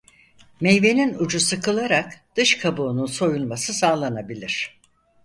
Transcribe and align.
Meyvenin 0.61 1.15
ucu 1.19 1.39
sıkılarak 1.39 2.11
dış 2.35 2.57
kabuğunun 2.57 3.05
soyulması 3.05 3.73
sağlanabilir. 3.73 4.79